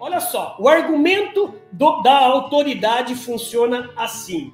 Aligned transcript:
Olha 0.00 0.18
só, 0.18 0.56
o 0.58 0.66
argumento 0.66 1.54
do, 1.70 2.00
da 2.00 2.20
autoridade 2.20 3.14
funciona 3.14 3.90
assim: 3.94 4.50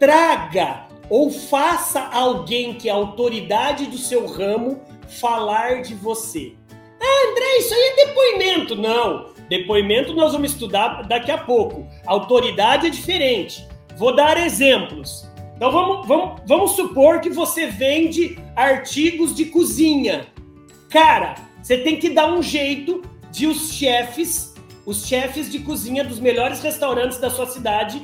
traga 0.00 0.88
ou 1.08 1.30
faça 1.30 2.00
alguém 2.12 2.74
que 2.74 2.88
é 2.88 2.92
autoridade 2.92 3.86
do 3.86 3.96
seu 3.96 4.26
ramo 4.26 4.82
falar 5.20 5.82
de 5.82 5.94
você. 5.94 6.54
Ah, 7.00 7.30
André, 7.30 7.58
isso 7.58 7.72
aí 7.72 7.80
é 7.80 8.06
depoimento. 8.06 8.74
Não, 8.74 9.30
depoimento 9.48 10.12
nós 10.12 10.32
vamos 10.32 10.50
estudar 10.50 11.02
daqui 11.04 11.30
a 11.30 11.38
pouco. 11.38 11.86
Autoridade 12.04 12.88
é 12.88 12.90
diferente. 12.90 13.64
Vou 13.96 14.14
dar 14.14 14.44
exemplos. 14.44 15.24
Então 15.54 15.70
vamos, 15.70 16.06
vamos, 16.06 16.40
vamos 16.46 16.72
supor 16.72 17.20
que 17.20 17.30
você 17.30 17.68
vende 17.68 18.36
artigos 18.56 19.34
de 19.34 19.44
cozinha. 19.46 20.26
Cara, 20.90 21.36
você 21.62 21.78
tem 21.78 21.96
que 21.96 22.10
dar 22.10 22.32
um 22.32 22.42
jeito 22.42 23.02
de 23.30 23.46
os 23.46 23.72
chefes, 23.72 24.54
os 24.86 25.06
chefes 25.06 25.50
de 25.50 25.60
cozinha 25.60 26.04
dos 26.04 26.18
melhores 26.18 26.62
restaurantes 26.62 27.18
da 27.18 27.30
sua 27.30 27.46
cidade 27.46 28.02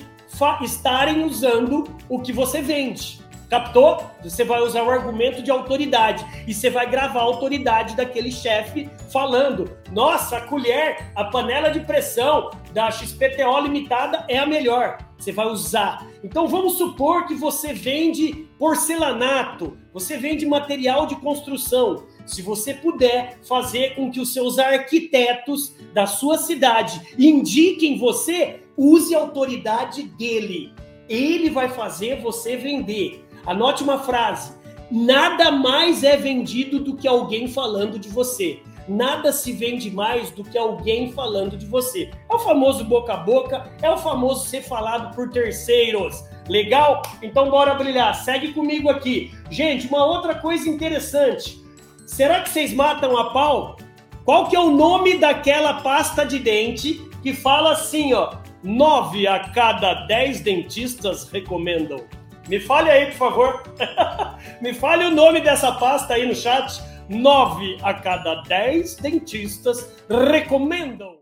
estarem 0.62 1.24
usando 1.24 1.84
o 2.09 2.19
que 2.20 2.33
você 2.33 2.60
vende. 2.60 3.23
Captou? 3.48 4.05
Você 4.23 4.42
vai 4.42 4.60
usar 4.60 4.83
o 4.83 4.91
argumento 4.91 5.42
de 5.42 5.50
autoridade 5.50 6.24
e 6.47 6.52
você 6.52 6.70
vai 6.70 6.91
gravar 6.91 7.20
a 7.20 7.24
autoridade 7.24 7.95
daquele 7.95 8.33
chefe 8.33 8.91
falando: 9.12 9.70
nossa, 9.92 10.38
a 10.38 10.41
colher, 10.41 11.12
a 11.14 11.25
panela 11.25 11.70
de 11.70 11.80
pressão 11.80 12.50
da 12.72 12.91
XPTO 12.91 13.61
limitada 13.62 14.25
é 14.28 14.38
a 14.38 14.47
melhor. 14.47 14.98
Você 15.24 15.33
vai 15.33 15.46
usar. 15.46 16.06
Então 16.23 16.46
vamos 16.46 16.74
supor 16.74 17.27
que 17.27 17.34
você 17.34 17.73
vende 17.73 18.46
porcelanato, 18.59 19.74
você 19.91 20.19
vende 20.19 20.45
material 20.45 21.06
de 21.06 21.16
construção. 21.16 22.05
Se 22.27 22.42
você 22.42 22.74
puder 22.74 23.38
fazer 23.42 23.95
com 23.95 24.10
que 24.10 24.20
os 24.20 24.34
seus 24.34 24.59
arquitetos 24.59 25.77
da 25.95 26.06
sua 26.06 26.37
cidade 26.37 27.00
indiquem 27.19 27.97
você, 27.97 28.64
use 28.77 29.14
a 29.14 29.20
autoridade 29.20 30.02
dele. 30.02 30.75
Ele 31.08 31.48
vai 31.48 31.70
fazer 31.70 32.20
você 32.20 32.55
vender. 32.55 33.25
Anote 33.47 33.83
uma 33.83 34.00
frase: 34.00 34.52
nada 34.91 35.50
mais 35.50 36.05
é 36.05 36.19
vendido 36.19 36.80
do 36.80 36.97
que 36.97 37.08
alguém 37.08 37.48
falando 37.48 37.98
de 37.98 38.11
você. 38.11 38.61
Nada 38.86 39.32
se 39.32 39.52
vende 39.52 39.90
mais 39.90 40.30
do 40.30 40.44
que 40.44 40.58
alguém 40.58 41.12
falando 41.12 41.56
de 41.56 41.66
você. 41.66 42.10
É 42.30 42.34
o 42.34 42.38
famoso 42.38 42.84
boca 42.84 43.14
a 43.14 43.16
boca, 43.18 43.72
é 43.80 43.90
o 43.90 43.96
famoso 43.96 44.46
ser 44.46 44.62
falado 44.62 45.14
por 45.14 45.30
terceiros. 45.30 46.24
Legal? 46.48 47.02
Então 47.22 47.50
bora 47.50 47.74
brilhar. 47.74 48.14
Segue 48.14 48.52
comigo 48.52 48.90
aqui. 48.90 49.32
Gente, 49.50 49.86
uma 49.86 50.05
outra 50.05 50.34
coisa 50.34 50.68
interessante. 50.68 51.62
Será 52.06 52.40
que 52.40 52.50
vocês 52.50 52.72
matam 52.74 53.16
a 53.16 53.30
pau? 53.30 53.77
Qual 54.24 54.48
que 54.48 54.56
é 54.56 54.60
o 54.60 54.70
nome 54.70 55.18
daquela 55.18 55.80
pasta 55.80 56.24
de 56.24 56.38
dente 56.38 57.00
que 57.22 57.32
fala 57.32 57.72
assim, 57.72 58.12
ó? 58.12 58.34
Nove 58.62 59.27
a 59.27 59.38
cada 59.50 60.06
dez 60.06 60.40
dentistas 60.40 61.28
recomendam. 61.30 62.05
Me 62.48 62.60
fale 62.60 62.90
aí, 62.90 63.06
por 63.06 63.14
favor. 63.14 63.62
Me 64.60 64.74
fale 64.74 65.05
o 65.06 65.10
nome 65.10 65.40
dessa 65.40 65.72
pasta 65.72 66.14
aí 66.14 66.27
no 66.27 66.34
chat. 66.34 66.82
Nove 67.08 67.78
a 67.83 67.92
cada 67.94 68.42
dez 68.42 68.97
dentistas 68.97 69.88
recomendam. 70.08 71.16